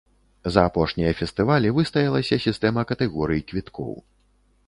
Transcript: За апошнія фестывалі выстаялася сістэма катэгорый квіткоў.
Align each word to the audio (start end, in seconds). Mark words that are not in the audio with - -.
За 0.53 0.61
апошнія 0.69 1.11
фестывалі 1.19 1.73
выстаялася 1.77 2.41
сістэма 2.47 2.87
катэгорый 2.93 3.41
квіткоў. 3.51 3.93